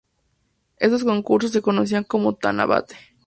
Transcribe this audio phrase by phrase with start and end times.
[0.77, 2.97] Estos concursos se conocían como "Tanabata-e".